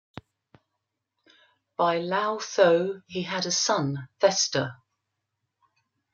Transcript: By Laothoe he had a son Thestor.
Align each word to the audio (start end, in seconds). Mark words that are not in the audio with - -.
By 1.77 1.99
Laothoe 1.99 3.03
he 3.05 3.21
had 3.21 3.45
a 3.45 3.51
son 3.51 4.07
Thestor. 4.19 4.77